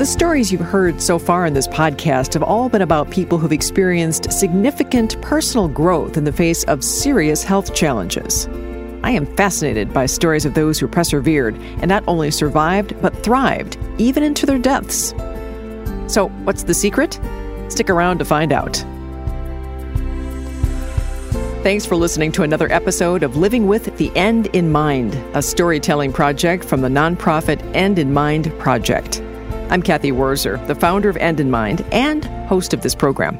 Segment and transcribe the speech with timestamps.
[0.00, 3.52] The stories you've heard so far in this podcast have all been about people who've
[3.52, 8.48] experienced significant personal growth in the face of serious health challenges.
[9.02, 13.76] I am fascinated by stories of those who persevered and not only survived, but thrived,
[13.98, 15.12] even into their deaths.
[16.06, 17.20] So, what's the secret?
[17.68, 18.76] Stick around to find out.
[21.62, 26.14] Thanks for listening to another episode of Living with the End in Mind, a storytelling
[26.14, 29.20] project from the nonprofit End in Mind Project.
[29.70, 33.38] I'm Cathy Wurzer, the founder of End in Mind and host of this program.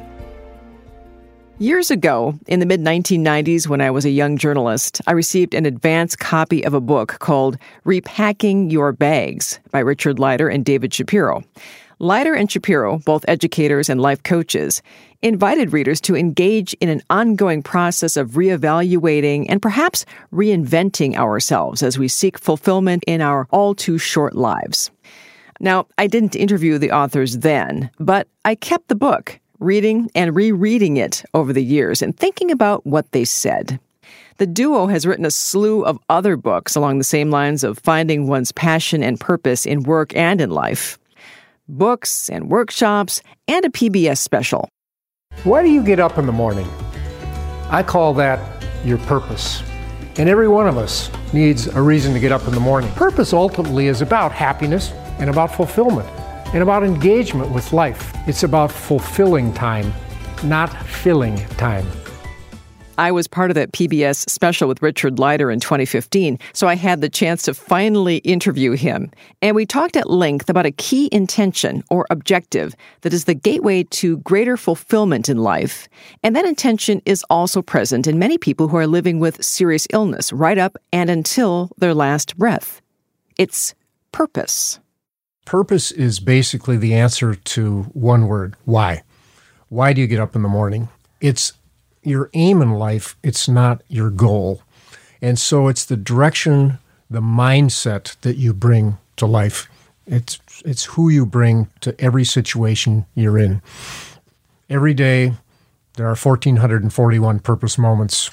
[1.59, 5.65] Years ago, in the mid 1990s, when I was a young journalist, I received an
[5.65, 11.43] advance copy of a book called Repacking Your Bags by Richard Leider and David Shapiro.
[11.99, 14.81] Leiter and Shapiro, both educators and life coaches,
[15.21, 21.99] invited readers to engage in an ongoing process of reevaluating and perhaps reinventing ourselves as
[21.99, 24.91] we seek fulfillment in our all too short lives.
[25.63, 30.97] Now, I didn't interview the authors then, but I kept the book, reading and rereading
[30.97, 33.79] it over the years and thinking about what they said.
[34.37, 38.27] The duo has written a slew of other books along the same lines of finding
[38.27, 40.97] one's passion and purpose in work and in life.
[41.67, 44.67] Books and workshops and a PBS special.
[45.43, 46.67] Why do you get up in the morning?
[47.69, 49.61] I call that your purpose.
[50.17, 52.91] And every one of us needs a reason to get up in the morning.
[52.93, 56.09] Purpose ultimately is about happiness, and about fulfillment
[56.53, 58.11] and about engagement with life.
[58.27, 59.93] It's about fulfilling time,
[60.43, 61.87] not filling time.
[62.97, 67.01] I was part of that PBS special with Richard Leider in 2015, so I had
[67.01, 69.09] the chance to finally interview him.
[69.41, 73.83] And we talked at length about a key intention or objective that is the gateway
[73.83, 75.87] to greater fulfillment in life.
[76.21, 80.31] And that intention is also present in many people who are living with serious illness
[80.31, 82.81] right up and until their last breath.
[83.39, 83.73] It's
[84.11, 84.79] purpose.
[85.45, 89.03] Purpose is basically the answer to one word why.
[89.69, 90.89] Why do you get up in the morning?
[91.19, 91.53] It's
[92.03, 94.61] your aim in life, it's not your goal.
[95.21, 96.79] And so it's the direction,
[97.09, 99.69] the mindset that you bring to life.
[100.07, 103.61] It's, it's who you bring to every situation you're in.
[104.69, 105.33] Every day,
[105.95, 108.31] there are 1,441 purpose moments.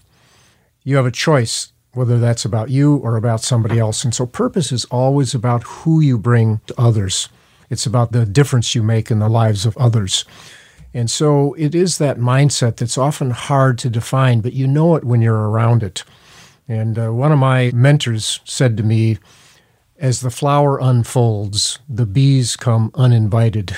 [0.84, 4.04] You have a choice whether that's about you or about somebody else.
[4.04, 7.28] And so purpose is always about who you bring to others.
[7.70, 10.24] It's about the difference you make in the lives of others.
[10.94, 15.02] And so it is that mindset that's often hard to define, but you know it
[15.02, 16.04] when you're around it.
[16.68, 19.18] And uh, one of my mentors said to me,
[19.98, 23.76] as the flower unfolds, the bees come uninvited.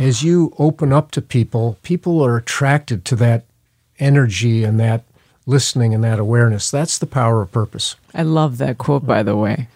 [0.00, 3.44] As you open up to people, people are attracted to that
[4.00, 5.04] energy and that
[5.46, 6.70] listening and that awareness.
[6.70, 7.96] That's the power of purpose.
[8.14, 9.68] I love that quote, by the way.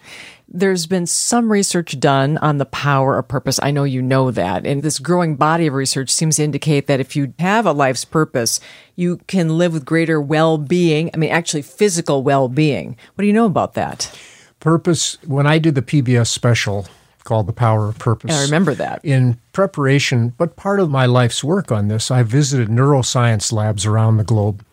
[0.51, 3.59] There's been some research done on the power of purpose.
[3.61, 4.65] I know you know that.
[4.65, 8.03] And this growing body of research seems to indicate that if you have a life's
[8.03, 8.59] purpose,
[8.95, 11.11] you can live with greater well being.
[11.13, 12.97] I mean, actually, physical well being.
[13.13, 14.17] What do you know about that?
[14.59, 16.87] Purpose, when I did the PBS special
[17.29, 18.35] called The Power of Purpose.
[18.35, 19.05] I remember that.
[19.05, 24.17] In preparation, but part of my life's work on this, I visited neuroscience labs around
[24.17, 24.65] the globe.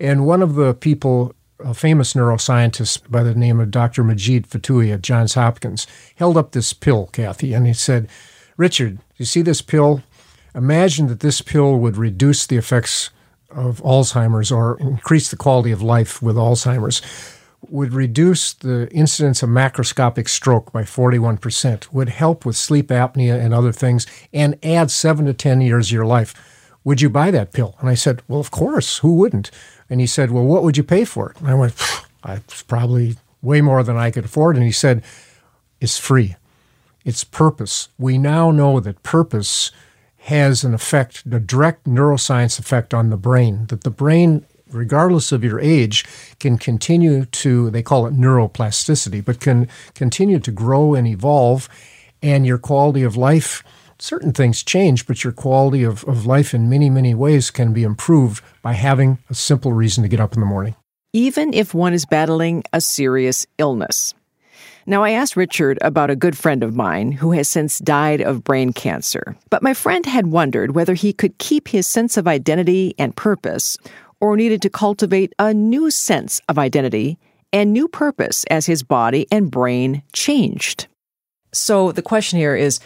[0.00, 4.02] And one of the people, a famous neuroscientist by the name of Dr.
[4.02, 8.08] Majid Fotuhi at Johns Hopkins, held up this pill, Cathy, and he said,
[8.56, 10.02] Richard, you see this pill?
[10.54, 13.10] Imagine that this pill would reduce the effects
[13.50, 17.02] of Alzheimer's or increase the quality of life with Alzheimer's,
[17.68, 23.52] would reduce the incidence of macroscopic stroke by 41%, would help with sleep apnea and
[23.52, 26.34] other things, and add seven to 10 years of your life.
[26.84, 27.76] Would you buy that pill?
[27.80, 28.98] And I said, Well, of course.
[28.98, 29.50] Who wouldn't?
[29.90, 31.40] And he said, Well, what would you pay for it?
[31.40, 31.74] And I went,
[32.26, 34.56] It's probably way more than I could afford.
[34.56, 35.02] And he said,
[35.80, 36.36] It's free.
[37.04, 37.88] It's purpose.
[37.98, 39.72] We now know that purpose
[40.24, 45.42] has an effect, a direct neuroscience effect on the brain, that the brain, regardless of
[45.42, 46.04] your age,
[46.38, 51.68] can continue to, they call it neuroplasticity, but can continue to grow and evolve,
[52.22, 53.64] and your quality of life
[54.02, 57.82] certain things change, but your quality of, of life in many, many ways can be
[57.82, 60.74] improved by having a simple reason to get up in the morning.
[61.12, 64.14] Even if one is battling a serious illness.
[64.86, 68.44] Now, I asked Richard about a good friend of mine who has since died of
[68.44, 72.94] brain cancer, but my friend had wondered whether he could keep his sense of identity
[72.98, 73.76] and purpose
[74.20, 77.18] or needed to cultivate a new sense of identity
[77.52, 80.86] and new purpose as his body and brain changed.
[81.52, 82.80] So the question here is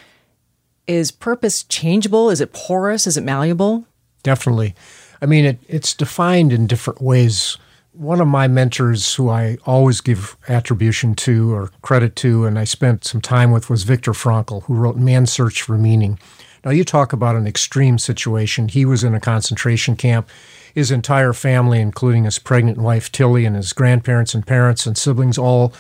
[0.87, 2.31] is purpose changeable?
[2.31, 3.07] Is it porous?
[3.07, 3.87] Is it malleable?
[4.23, 4.75] Definitely.
[5.23, 7.57] I mean, it, it's defined in different ways
[7.95, 12.65] one of my mentors who I always give attribution to or credit to, and I
[12.65, 16.19] spent some time with, was Viktor Frankl, who wrote Man's Search for Meaning.
[16.65, 18.69] Now, you talk about an extreme situation.
[18.69, 20.29] He was in a concentration camp.
[20.75, 25.39] His entire family, including his pregnant wife Tilly and his grandparents and parents and siblings,
[25.39, 25.73] all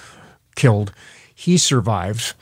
[0.54, 0.92] killed.
[1.34, 2.34] He survived.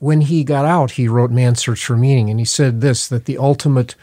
[0.00, 3.26] When he got out, he wrote Man's Search for Meaning, and he said this that
[3.26, 3.94] the ultimate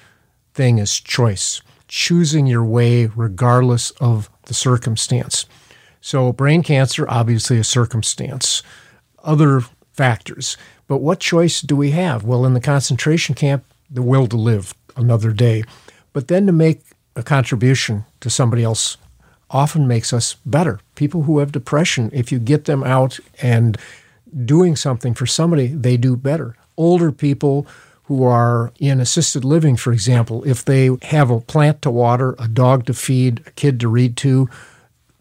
[0.54, 5.46] thing is choice, choosing your way regardless of the circumstance.
[6.00, 8.62] So, brain cancer, obviously a circumstance,
[9.24, 9.62] other
[9.92, 10.56] factors.
[10.88, 12.24] But what choice do we have?
[12.24, 15.64] Well, in the concentration camp, the will to live another day.
[16.14, 16.84] But then to make
[17.16, 18.98] a contribution to somebody else
[19.50, 20.80] often makes us better.
[20.94, 23.78] People who have depression, if you get them out and
[24.46, 26.56] doing something for somebody, they do better.
[26.78, 27.68] Older people
[28.04, 32.48] who are in assisted living, for example, if they have a plant to water, a
[32.48, 34.50] dog to feed, a kid to read to,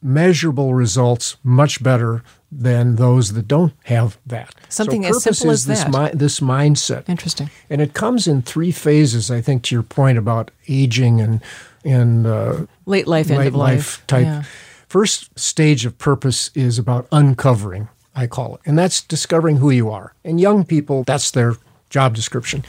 [0.03, 2.23] measurable results much better
[2.53, 4.55] than those that don't have that.
[4.69, 6.15] Something so as simple as this that.
[6.15, 7.09] Mi- this mindset.
[7.09, 7.51] Interesting.
[7.69, 11.43] And it comes in three phases, I think, to your point about aging and
[11.85, 14.25] and uh, late life, end late of life, type.
[14.25, 14.45] Yeah.
[14.89, 19.91] First stage of purpose is about uncovering, I call it, and that's discovering who you
[19.91, 20.15] are.
[20.25, 21.57] And young people, that's their
[21.91, 22.65] job description.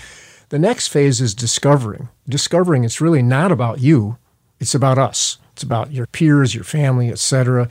[0.50, 2.10] The next phase is discovering.
[2.28, 4.18] Discovering it's really not about you,
[4.60, 5.38] it's about us.
[5.54, 7.70] It's about your peers, your family, etc.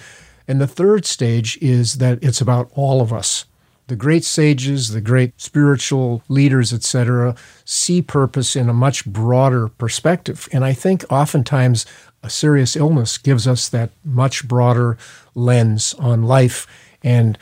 [0.49, 3.45] And the third stage is that it's about all of us.
[3.89, 10.49] The great sages, the great spiritual leaders, etc., see purpose in a much broader perspective.
[10.51, 11.87] And I think oftentimes
[12.23, 14.99] a serious illness gives us that much broader
[15.35, 16.67] lens on life
[17.03, 17.39] and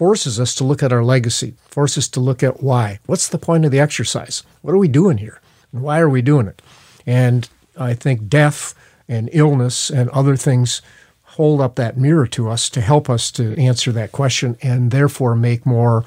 [0.00, 2.98] forces us to look at our legacy, forces us to look at why.
[3.04, 4.42] What's the point of the exercise?
[4.62, 5.42] What are we doing here?
[5.72, 6.62] And why are we doing it?
[7.06, 8.74] And I think death
[9.10, 10.80] and illness and other things
[11.36, 15.36] hold up that mirror to us to help us to answer that question and therefore
[15.36, 16.06] make more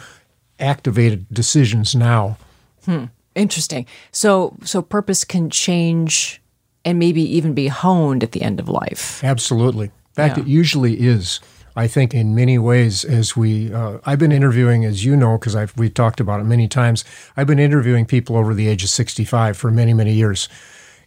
[0.60, 2.38] activated decisions now.
[2.86, 3.06] Hmm.
[3.36, 3.86] Interesting.
[4.12, 6.42] So so purpose can change
[6.84, 9.24] and maybe even be honed at the end of life.
[9.24, 9.86] Absolutely.
[9.86, 10.44] In fact, Yeah.
[10.46, 11.40] it usually is.
[11.76, 15.56] I think in many ways, as we, uh, I've been interviewing, as you know, because
[15.76, 17.04] we've talked about it many times.
[17.36, 20.48] I've been interviewing people over the age of sixty-five for many, many years,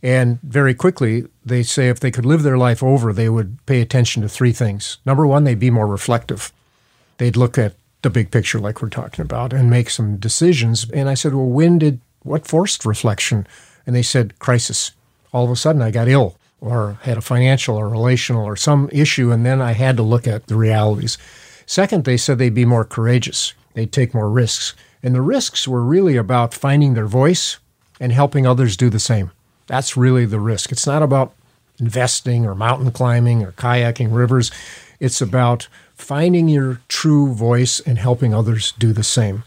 [0.03, 3.81] and very quickly they say if they could live their life over, they would pay
[3.81, 4.99] attention to three things.
[5.07, 6.53] Number one, they'd be more reflective.
[7.19, 10.91] They'd look at the big picture, like we're talking about, and make some decisions.
[10.91, 13.47] And I said, well, when did what forced reflection?
[13.87, 14.93] And they said, crisis.
[15.33, 18.89] All of a sudden, I got ill or had a financial or relational or some
[18.93, 21.19] issue, and then I had to look at the realities.
[21.67, 24.75] Second, they said they'd be more courageous, they'd take more risks.
[25.03, 27.59] And the risks were really about finding their voice
[28.01, 29.31] and helping others do the same.
[29.67, 30.73] That's really the risk.
[30.73, 31.35] It's not about
[31.79, 34.51] investing or mountain climbing or kayaking rivers.
[34.99, 39.45] It's about finding your true voice and helping others do the same.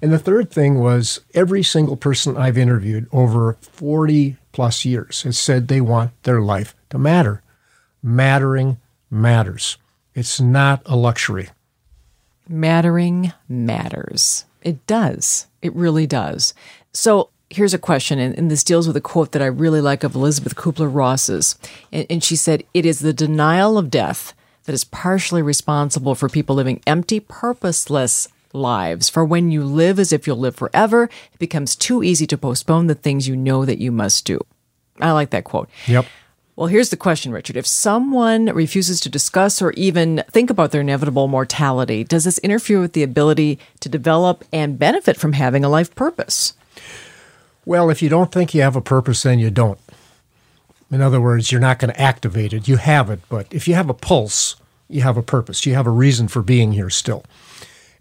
[0.00, 5.38] And the third thing was every single person I've interviewed over 40 plus years has
[5.38, 7.44] said they want their life to matter.
[8.02, 8.76] Mattering
[9.08, 9.78] matters.
[10.16, 11.50] It's not a luxury.
[12.48, 14.46] Mattering matters.
[14.62, 15.46] It does.
[15.62, 16.54] It really does.
[16.92, 20.02] So here's a question, and, and this deals with a quote that I really like
[20.02, 21.56] of Elisabeth Kubler Ross's.
[21.92, 24.34] And, and she said, It is the denial of death
[24.64, 29.08] that is partially responsible for people living empty, purposeless lives.
[29.08, 32.86] For when you live as if you'll live forever, it becomes too easy to postpone
[32.86, 34.40] the things you know that you must do.
[35.00, 35.68] I like that quote.
[35.86, 36.06] Yep.
[36.56, 37.56] Well, here's the question, Richard.
[37.56, 42.80] If someone refuses to discuss or even think about their inevitable mortality, does this interfere
[42.80, 46.54] with the ability to develop and benefit from having a life purpose?
[47.64, 49.78] Well, if you don't think you have a purpose, then you don't.
[50.90, 52.66] In other words, you're not going to activate it.
[52.66, 54.56] You have it, but if you have a pulse,
[54.88, 55.64] you have a purpose.
[55.64, 57.24] You have a reason for being here still.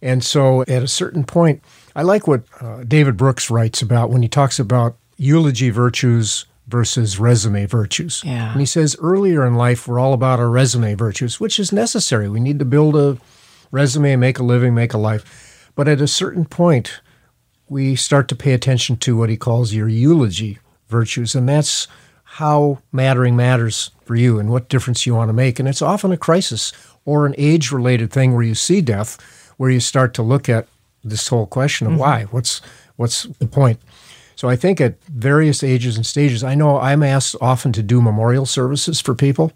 [0.01, 1.63] And so at a certain point,
[1.96, 7.18] I like what uh, David Brooks writes about when he talks about eulogy virtues versus
[7.18, 8.22] resume virtues.
[8.24, 8.51] Yeah.
[8.51, 12.30] And he says earlier in life, we're all about our resume virtues, which is necessary.
[12.30, 13.18] We need to build a
[13.72, 15.72] resume, make a living, make a life.
[15.75, 17.00] But at a certain point,
[17.70, 21.36] we start to pay attention to what he calls your eulogy virtues.
[21.36, 21.88] And that's
[22.24, 25.60] how mattering matters for you and what difference you want to make.
[25.60, 26.72] And it's often a crisis
[27.06, 29.18] or an age related thing where you see death,
[29.58, 30.68] where you start to look at
[31.04, 32.24] this whole question of why.
[32.26, 32.62] What's
[32.96, 33.80] what's the point?
[34.36, 38.02] So I think at various ages and stages, I know I'm asked often to do
[38.02, 39.52] memorial services for people.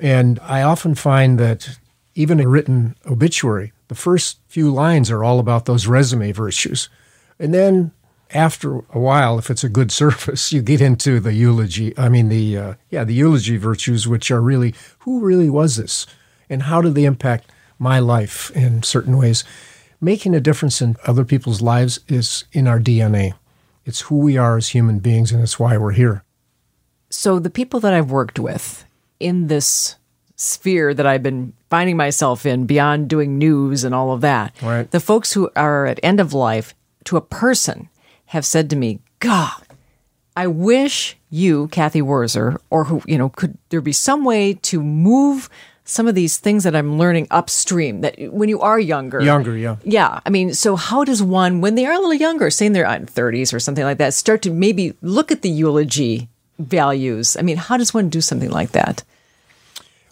[0.00, 1.78] And I often find that
[2.14, 6.88] even a written obituary, the first few lines are all about those resume virtues.
[7.38, 7.92] And then
[8.32, 11.96] after a while, if it's a good service, you get into the eulogy.
[11.96, 16.06] I mean, the uh, yeah, the eulogy virtues, which are really who really was this,
[16.50, 19.44] and how did they impact my life in certain ways.
[20.00, 23.34] Making a difference in other people's lives is in our DNA.
[23.84, 26.22] It's who we are as human beings, and it's why we're here.
[27.08, 28.84] So, the people that I've worked with
[29.20, 29.96] in this
[30.34, 34.90] sphere that I've been finding myself in beyond doing news and all of that, right.
[34.90, 37.88] the folks who are at end of life to a person
[38.26, 39.62] have said to me, God,
[40.36, 44.82] I wish you, Cathy Wurzer, or who, you know, could there be some way to
[44.82, 45.48] move
[45.86, 49.22] some of these things that I'm learning upstream that when you are younger.
[49.22, 49.76] Younger, yeah.
[49.84, 50.20] Yeah.
[50.26, 53.06] I mean, so how does one, when they are a little younger, saying they're in
[53.06, 56.28] 30s uh, or something like that, start to maybe look at the eulogy
[56.58, 57.36] values?
[57.36, 59.04] I mean, how does one do something like that?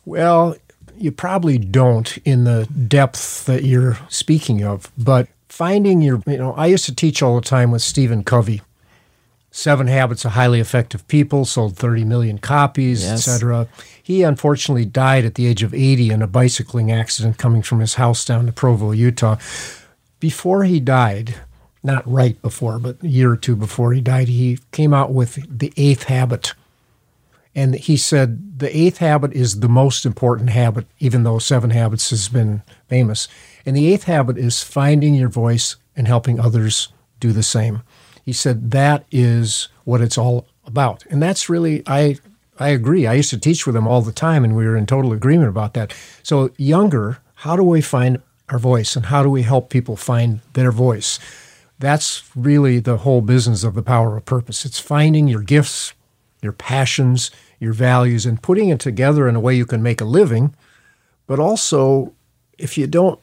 [0.04, 0.56] Well,
[0.96, 6.52] you probably don't in the depth that you're speaking of, but finding your, you know,
[6.54, 8.62] I used to teach all the time with Stephen Covey.
[9.56, 13.28] Seven Habits of Highly Effective People sold 30 million copies, yes.
[13.28, 13.68] etc.
[14.02, 17.94] He unfortunately died at the age of 80 in a bicycling accident coming from his
[17.94, 19.36] house down to Provo, Utah.
[20.18, 21.36] Before he died,
[21.84, 25.38] not right before, but a year or two before he died, he came out with
[25.48, 26.54] the eighth habit.
[27.54, 32.10] And he said the eighth habit is the most important habit, even though seven habits
[32.10, 33.28] has been famous.
[33.64, 36.88] And the eighth habit is finding your voice and helping others
[37.20, 37.82] do the same.
[38.24, 41.04] He said that is what it's all about.
[41.10, 42.16] And that's really, I,
[42.58, 43.06] I agree.
[43.06, 45.48] I used to teach with him all the time, and we were in total agreement
[45.48, 45.94] about that.
[46.22, 50.40] So, younger, how do we find our voice and how do we help people find
[50.54, 51.18] their voice?
[51.78, 54.64] That's really the whole business of the power of purpose.
[54.64, 55.92] It's finding your gifts,
[56.40, 60.06] your passions, your values, and putting it together in a way you can make a
[60.06, 60.54] living.
[61.26, 62.12] But also,
[62.58, 63.20] if you don't,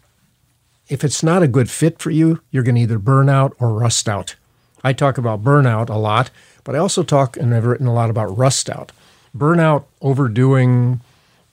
[0.89, 3.73] if it's not a good fit for you, you're going to either burn out or
[3.73, 4.35] rust out.
[4.83, 6.29] I talk about burnout a lot,
[6.63, 8.91] but I also talk and I've written a lot about rust out.
[9.35, 11.01] Burnout, overdoing,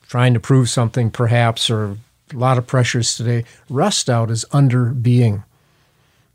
[0.09, 1.97] trying to prove something perhaps, or
[2.33, 3.45] a lot of pressures today.
[3.69, 5.45] Rust out is under being.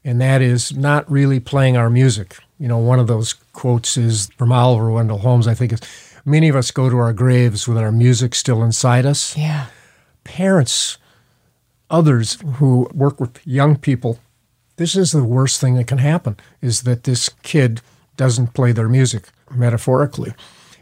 [0.06, 2.38] And that is not really playing our music.
[2.60, 5.82] You know, one of those quotes is from Oliver Wendell Holmes, I think is
[6.26, 9.36] many of us go to our graves with our music still inside us.
[9.38, 9.68] Yeah.
[10.24, 10.98] Parents,
[11.90, 14.20] others who work with young people
[14.76, 17.82] this is the worst thing that can happen is that this kid
[18.18, 20.34] doesn't play their music metaphorically.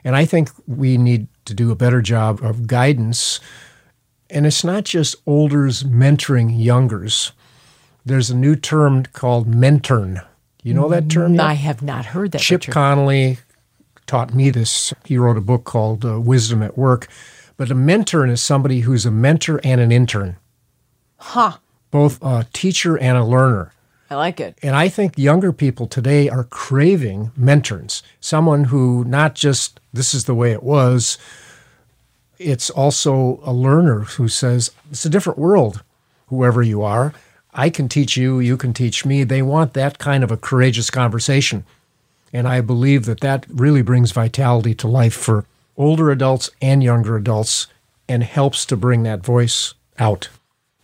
[0.04, 3.40] And I think we need to do a better job of guidance.
[4.30, 7.32] And it's not just olders mentoring youngers.
[8.06, 10.22] There's a new term called mentern.
[10.64, 11.40] You know that term?
[11.40, 12.42] I have not heard that.
[12.42, 12.72] Chip Richard.
[12.72, 13.40] Conley
[14.08, 14.94] taught me this.
[15.06, 17.08] He wrote a book called uh, Wisdom at Work.
[17.58, 20.38] But a mentor is somebody who's a mentor and an intern.
[21.18, 21.58] Huh.
[21.92, 23.72] Both a teacher and a learner.
[24.12, 24.60] I like it.
[24.62, 30.26] And I think younger people today are craving mentors, someone who not just this is
[30.26, 31.18] the way it was,
[32.38, 35.82] it's also a learner who says it's a different world,
[36.28, 37.14] whoever you are.
[37.54, 39.24] I can teach you, you can teach me.
[39.24, 41.64] They want that kind of a courageous conversation.
[42.34, 45.46] And I believe that that really brings vitality to life for
[45.78, 47.68] older adults and younger adults
[48.10, 50.28] and helps to bring that voice out.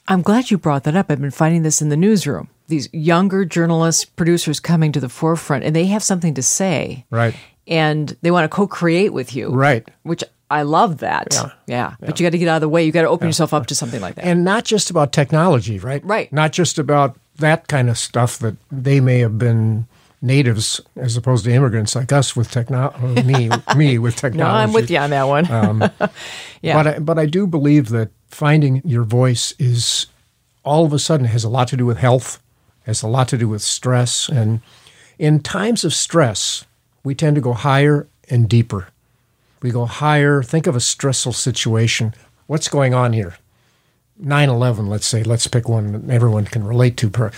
[0.08, 1.12] I'm glad you brought that up.
[1.12, 2.48] I've been finding this in the newsroom.
[2.68, 7.06] These younger journalists, producers coming to the forefront, and they have something to say.
[7.10, 7.36] Right.
[7.66, 9.50] And they want to co create with you.
[9.50, 9.88] Right.
[10.04, 11.28] Which I love that.
[11.32, 11.52] Yeah.
[11.68, 11.96] yeah.
[12.00, 12.86] But you got to get out of the way.
[12.86, 14.26] You got to open yourself up to something like that.
[14.26, 16.04] And not just about technology, right?
[16.06, 16.32] Right.
[16.32, 19.88] Not just about that kind of stuff that they may have been
[20.22, 23.24] natives as opposed to immigrants like us with technology.
[23.24, 24.38] me, me with technology.
[24.38, 25.52] no, I'm with you on that one.
[25.52, 25.92] Um,
[26.62, 26.74] yeah.
[26.74, 30.08] But I, but I do believe that finding your voice is
[30.64, 32.42] all of a sudden has a lot to do with health,
[32.88, 34.62] has a lot to do with stress, and
[35.20, 36.66] in times of stress,
[37.04, 38.88] we tend to go higher and deeper.
[39.62, 40.42] We go higher.
[40.42, 42.14] Think of a stressful situation.
[42.48, 43.38] What's going on here?
[44.20, 47.32] 9 11, let's say, let's pick one that everyone can relate to.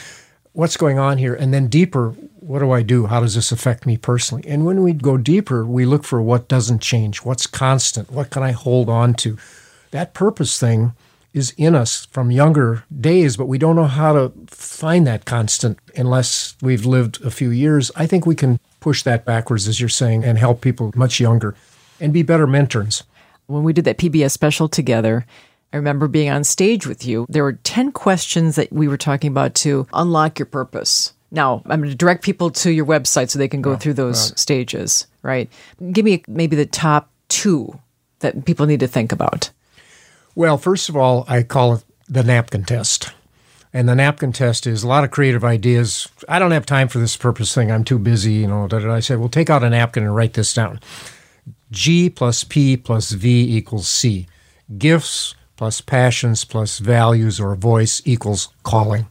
[0.53, 1.33] What's going on here?
[1.33, 3.07] And then deeper, what do I do?
[3.07, 4.43] How does this affect me personally?
[4.47, 8.43] And when we go deeper, we look for what doesn't change, what's constant, what can
[8.43, 9.37] I hold on to?
[9.91, 10.93] That purpose thing
[11.33, 15.77] is in us from younger days, but we don't know how to find that constant
[15.95, 17.91] unless we've lived a few years.
[17.95, 21.55] I think we can push that backwards, as you're saying, and help people much younger
[21.99, 23.03] and be better mentors.
[23.47, 25.25] When we did that PBS special together,
[25.71, 27.25] I remember being on stage with you.
[27.29, 31.13] There were 10 questions that we were talking about to unlock your purpose.
[31.31, 34.31] Now, I'm going to direct people to your website so they can go through those
[34.31, 34.39] right.
[34.39, 35.49] stages, right?
[35.91, 37.79] Give me maybe the top two
[38.19, 39.51] that people need to think about.
[40.39, 43.11] Well, first of all, I call it the napkin test.
[43.73, 46.07] And the napkin test is a lot of creative ideas.
[46.29, 47.69] I don't have time for this purpose thing.
[47.69, 48.65] I'm too busy, you know.
[48.71, 50.79] I said, well, take out a napkin and write this down.
[51.71, 54.27] G plus P plus V equals C.
[54.77, 59.07] Gifts plus passions plus values or voice equals calling.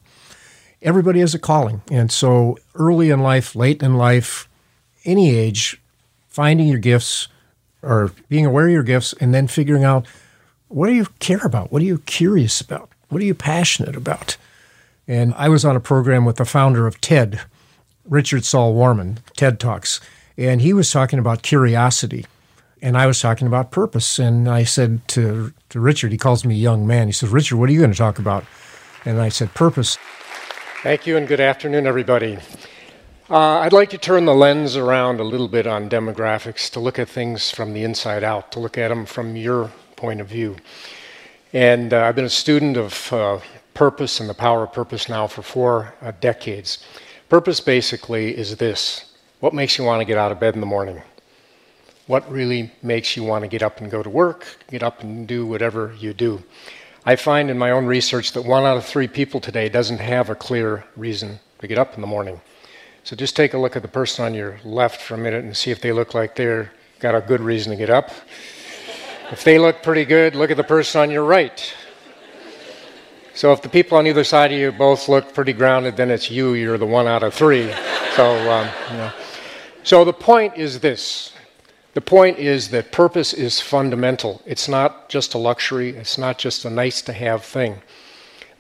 [0.81, 1.83] Everybody has a calling.
[1.91, 4.49] And so early in life, late in life,
[5.05, 5.79] any age,
[6.27, 7.29] finding your gifts
[7.83, 10.07] or being aware of your gifts and then figuring out
[10.69, 11.73] what do you care about?
[11.73, 12.91] What are you curious about?
[13.09, 14.37] What are you passionate about?
[15.07, 17.41] And I was on a program with the founder of TED,
[18.07, 20.01] Richard Saul Wurman, TED Talks,
[20.37, 22.27] and he was talking about curiosity.
[22.81, 24.19] And I was talking about purpose.
[24.19, 27.69] And I said to, to Richard, he calls me young man, he says, Richard, what
[27.69, 28.45] are you going to talk about?
[29.05, 29.97] And I said, purpose.
[30.83, 32.39] Thank you, and good afternoon, everybody.
[33.31, 36.99] Uh, I'd like to turn the lens around a little bit on demographics to look
[36.99, 40.57] at things from the inside out, to look at them from your point of view.
[41.53, 43.41] And uh, I've been a student of uh,
[43.75, 46.79] purpose and the power of purpose now for four uh, decades.
[47.29, 50.67] Purpose basically is this what makes you want to get out of bed in the
[50.67, 51.03] morning?
[52.07, 55.29] What really makes you want to get up and go to work, get up and
[55.29, 56.43] do whatever you do?
[57.05, 60.31] I find in my own research that one out of three people today doesn't have
[60.31, 62.41] a clear reason to get up in the morning.
[63.05, 65.57] So just take a look at the person on your left for a minute and
[65.57, 68.11] see if they look like they're got a good reason to get up.
[69.31, 71.75] If they look pretty good, look at the person on your right.
[73.35, 76.31] So if the people on either side of you both look pretty grounded, then it's
[76.31, 76.55] you.
[76.55, 77.71] You're the one out of three.
[78.17, 79.13] So, um, you know.
[79.85, 81.33] so the point is this.
[81.93, 84.41] The point is that purpose is fundamental.
[84.47, 85.91] It's not just a luxury.
[85.91, 87.83] It's not just a nice to have thing.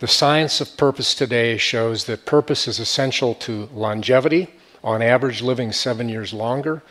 [0.00, 4.48] The science of purpose today shows that purpose is essential to longevity,
[4.84, 6.82] on average, living seven years longer,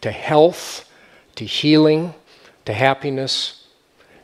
[0.00, 0.88] to health,
[1.36, 2.14] to healing,
[2.70, 3.66] to happiness,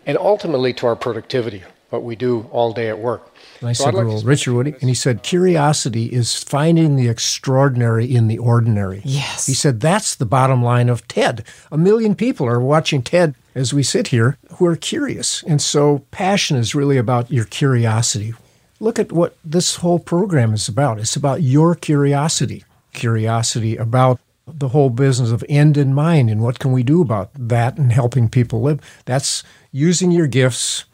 [0.07, 3.33] and ultimately to our productivity what we do all day at work.
[3.61, 7.09] And I so said, like well, Richard Woody, and he said, curiosity is finding the
[7.09, 9.03] extraordinary in the ordinary.
[9.05, 9.47] Yes.
[9.47, 11.45] He said, that's the bottom line of TED.
[11.71, 15.45] A million people are watching TED as we sit here who are curious.
[15.45, 18.35] And so passion is really about your curiosity.
[18.81, 20.99] Look at what this whole program is about.
[20.99, 22.65] It's about your curiosity.
[22.93, 27.31] Curiosity about the whole business of end in mind and what can we do about
[27.35, 28.81] that and helping people live.
[29.05, 30.85] That's using your gifts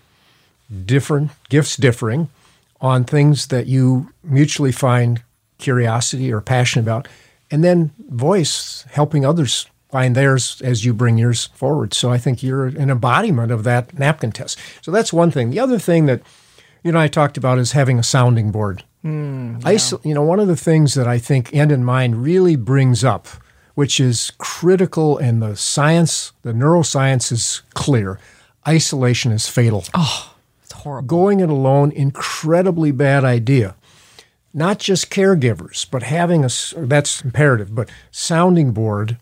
[0.86, 2.28] different gifts differing
[2.80, 5.22] on things that you mutually find
[5.58, 7.06] curiosity or passion about,
[7.50, 11.94] and then voice helping others find theirs as you bring yours forward.
[11.94, 14.58] So I think you're an embodiment of that napkin test.
[14.80, 15.50] So that's one thing.
[15.50, 16.22] The other thing that
[16.82, 18.82] you know I talked about is having a sounding board.
[19.04, 19.68] Mm, yeah.
[19.68, 23.02] I, you know, one of the things that I think End in Mind really brings
[23.04, 23.26] up,
[23.74, 28.18] which is critical, and the science, the neuroscience is clear.
[28.66, 29.84] Isolation is fatal.
[29.94, 30.32] Oh
[30.72, 31.06] it's horrible.
[31.06, 33.74] Going it alone, incredibly bad idea.
[34.54, 36.50] Not just caregivers, but having a
[36.86, 37.74] that's imperative.
[37.74, 39.18] But sounding board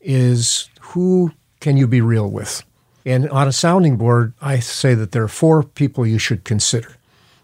[0.00, 2.62] is who can you be real with?
[3.04, 6.96] And on a sounding board, I say that there are four people you should consider.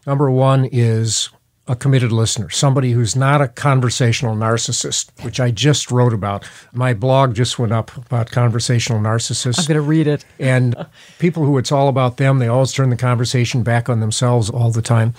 [0.06, 1.30] Number one is
[1.68, 6.48] a committed listener, somebody who's not a conversational narcissist, which I just wrote about.
[6.72, 9.60] My blog just went up about conversational narcissists.
[9.60, 10.24] I'm going to read it.
[10.40, 10.74] and
[11.18, 14.72] people who it's all about them, they always turn the conversation back on themselves all
[14.72, 15.14] the time.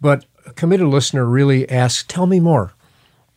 [0.00, 2.72] But a committed listener really asks, Tell me more.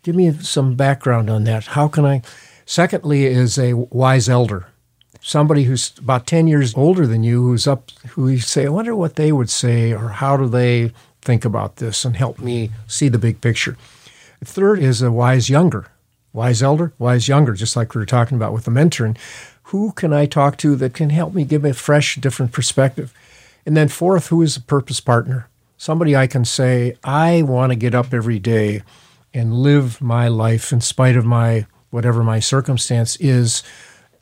[0.02, 1.66] Give me some background on that.
[1.66, 2.24] How can I?
[2.66, 4.68] Secondly, is a wise elder
[5.22, 8.96] somebody who's about 10 years older than you who's up who you say i wonder
[8.96, 10.92] what they would say or how do they
[11.28, 13.78] think about this and help me see the big picture.
[14.44, 15.92] Third is a wise younger,
[16.32, 19.06] wise elder, wise younger, just like we were talking about with the mentor.
[19.06, 19.20] And
[19.64, 23.14] who can I talk to that can help me give a fresh, different perspective?
[23.66, 25.50] And then fourth, who is a purpose partner?
[25.76, 28.84] Somebody I can say, I want to get up every day
[29.34, 33.64] and live my life in spite of my whatever my circumstance is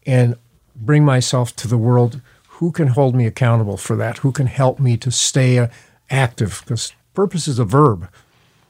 [0.07, 0.35] and
[0.75, 2.19] bring myself to the world.
[2.57, 4.19] Who can hold me accountable for that?
[4.19, 5.69] Who can help me to stay
[6.09, 8.09] active because purpose is a verb.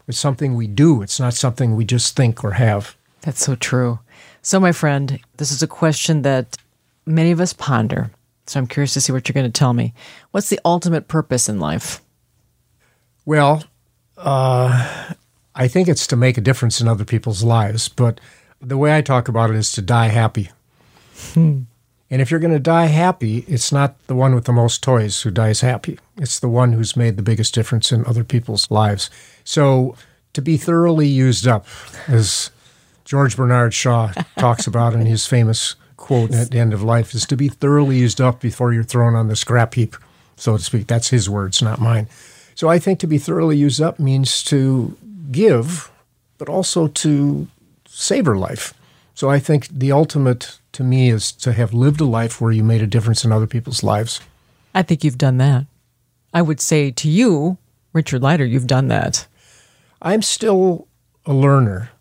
[0.08, 2.95] It's something we do, it's not something we just think or have.
[3.21, 4.00] That's so true.
[4.41, 6.58] So, my friend, this is a question that
[7.08, 8.12] many of us ponder.
[8.45, 9.95] So, I'm curious to see what you're going to tell me.
[10.30, 12.02] What's the ultimate purpose in life?
[13.26, 13.63] Well,
[14.17, 15.13] uh,
[15.56, 18.19] I think it's to make a difference in other people's lives, but
[18.62, 20.52] the way I talk about it is to die happy.
[22.10, 25.22] And if you're going to die happy, it's not the one with the most toys
[25.22, 26.00] who dies happy.
[26.18, 29.10] It's the one who's made the biggest difference in other people's lives.
[29.44, 29.96] So
[30.34, 31.65] to be thoroughly used up,
[32.08, 32.52] as
[33.06, 37.26] George Bernard Shaw talks about in his famous quote at the end of life, is
[37.26, 39.96] to be thoroughly used up before you're thrown on the scrap heap,
[40.36, 40.86] so to speak.
[40.86, 42.08] That's his words, not mine.
[42.54, 44.96] So I think to be thoroughly used up means to
[45.32, 45.91] give,
[46.38, 47.48] but also to
[47.88, 48.74] savor life.
[49.15, 52.63] So I think the ultimate to me is to have lived a life where you
[52.63, 54.19] made a difference in other people's lives.
[54.73, 55.65] I think you've done that.
[56.34, 57.58] I would say to you,
[57.93, 59.25] Richard Leider, you've done that.
[60.01, 60.89] I'm still
[61.25, 61.91] a learner.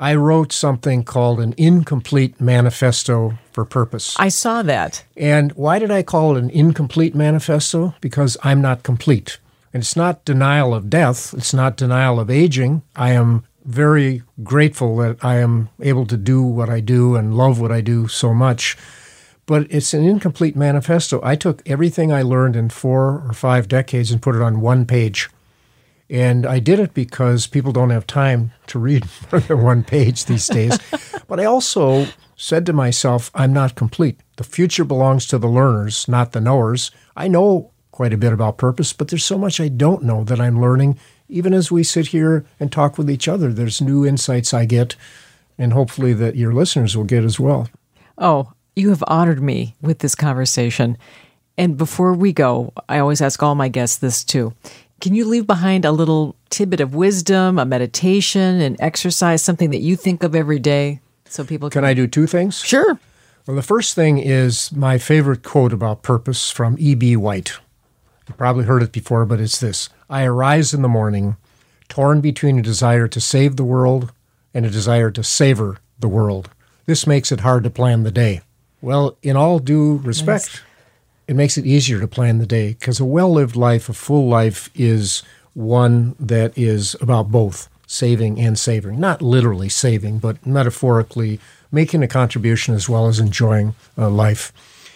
[0.00, 4.16] I wrote something called an incomplete manifesto for purpose.
[4.18, 5.04] I saw that.
[5.14, 7.94] And why did I call it an incomplete manifesto?
[8.00, 9.38] Because I'm not complete.
[9.74, 12.82] And it's not denial of death, it's not denial of aging.
[12.94, 17.60] I am very grateful that I am able to do what I do and love
[17.60, 18.76] what I do so much.
[19.44, 21.20] But it's an incomplete manifesto.
[21.22, 24.86] I took everything I learned in four or five decades and put it on one
[24.86, 25.28] page.
[26.08, 30.24] And I did it because people don't have time to read more than one page
[30.24, 30.78] these days.
[31.28, 34.20] but I also said to myself, I'm not complete.
[34.36, 36.90] The future belongs to the learners, not the knowers.
[37.16, 40.40] I know quite a bit about purpose, but there's so much I don't know that
[40.40, 40.98] I'm learning.
[41.28, 44.96] Even as we sit here and talk with each other, there's new insights I get,
[45.58, 47.68] and hopefully that your listeners will get as well.
[48.18, 50.96] Oh, you have honored me with this conversation.
[51.58, 54.54] And before we go, I always ask all my guests this too.
[55.00, 59.80] Can you leave behind a little tidbit of wisdom, a meditation, an exercise, something that
[59.80, 61.82] you think of every day so people can.
[61.82, 62.60] Can I do two things?
[62.60, 62.98] Sure.
[63.46, 67.16] Well, the first thing is my favorite quote about purpose from E.B.
[67.16, 67.58] White.
[68.28, 71.36] You probably heard it before, but it's this I arise in the morning,
[71.88, 74.12] torn between a desire to save the world
[74.52, 76.50] and a desire to savor the world.
[76.86, 78.42] This makes it hard to plan the day.
[78.80, 80.62] Well, in all due respect, nice
[81.26, 84.28] it makes it easier to plan the day because a well lived life, a full
[84.28, 85.22] life, is
[85.54, 89.00] one that is about both saving and savoring.
[89.00, 91.40] Not literally saving, but metaphorically
[91.72, 94.52] making a contribution as well as enjoying uh, life.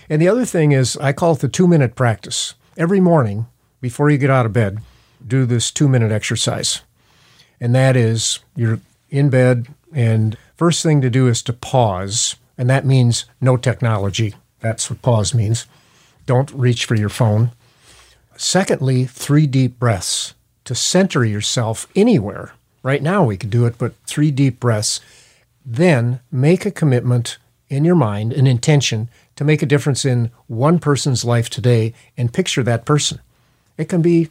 [0.09, 2.55] And the other thing is, I call it the two minute practice.
[2.77, 3.47] Every morning,
[3.81, 4.79] before you get out of bed,
[5.27, 6.83] do this two minute exercise.
[7.61, 8.81] And that is, you're
[9.11, 12.37] in bed, and first thing to do is to pause.
[12.57, 14.35] And that means no technology.
[14.61, 15.67] That's what pause means.
[16.27, 17.51] Don't reach for your phone.
[18.37, 22.53] Secondly, three deep breaths to center yourself anywhere.
[22.83, 25.01] Right now, we could do it, but three deep breaths.
[25.67, 29.09] Then make a commitment in your mind, an intention
[29.41, 33.19] to make a difference in one person's life today and picture that person.
[33.79, 34.29] It can be,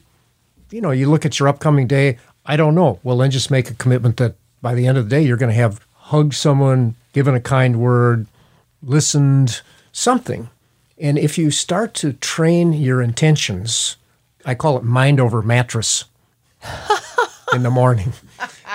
[0.69, 3.00] you know, you look at your upcoming day, I don't know.
[3.02, 5.52] Well, then just make a commitment that by the end of the day, you're going
[5.52, 8.28] to have hugged someone, given a kind word,
[8.82, 10.50] listened, something
[11.00, 13.95] and if you start to train your intentions,
[14.45, 16.06] I call it mind over mattress
[17.54, 18.13] in the morning.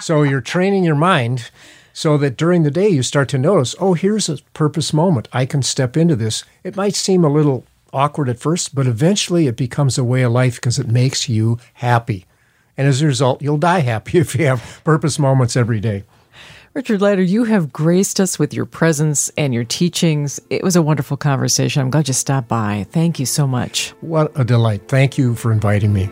[0.00, 1.50] So you're training your mind
[1.94, 5.28] so that during the day you start to notice, oh, here's a purpose moment.
[5.32, 6.44] I can step into this.
[6.62, 10.32] It might seem a little awkward at first, but eventually it becomes a way of
[10.32, 12.26] life because it makes you happy.
[12.76, 16.02] And as a result, you'll die happy if you have purpose moments every day.
[16.74, 20.40] Richard Leider, you have graced us with your presence and your teachings.
[20.50, 21.80] It was a wonderful conversation.
[21.80, 22.84] I'm glad you stopped by.
[22.90, 23.90] Thank you so much.
[24.00, 24.88] What a delight.
[24.88, 26.10] Thank you for inviting me.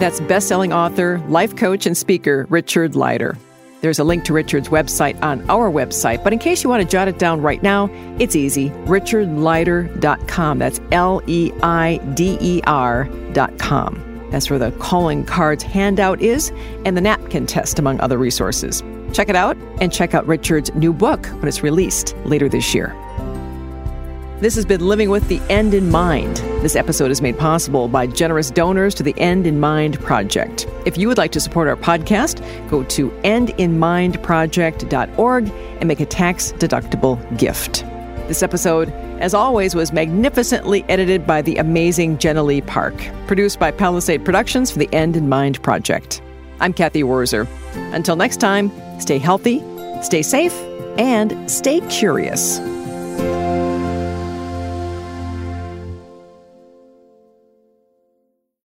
[0.00, 3.36] That's best-selling author, life coach, and speaker Richard Leider.
[3.82, 6.88] There's a link to Richard's website on our website, but in case you want to
[6.88, 8.70] jot it down right now, it's easy.
[8.70, 10.58] RichardLeider.com.
[10.58, 14.28] That's L E I D E R.com.
[14.30, 16.50] That's where the calling cards handout is
[16.84, 18.82] and the napkin test, among other resources.
[19.12, 22.94] Check it out and check out Richard's new book when it's released later this year.
[24.40, 26.38] This has been Living with the End in Mind.
[26.62, 30.66] This episode is made possible by generous donors to the End in Mind Project.
[30.86, 36.52] If you would like to support our podcast, go to endinmindproject.org and make a tax
[36.52, 37.84] deductible gift.
[38.28, 38.88] This episode,
[39.20, 42.94] as always, was magnificently edited by the amazing Jenna Lee Park,
[43.26, 46.22] produced by Palisade Productions for the End in Mind Project.
[46.60, 47.46] I'm Cathy Wurzer.
[47.92, 49.62] Until next time, stay healthy,
[50.00, 50.54] stay safe,
[50.98, 52.58] and stay curious.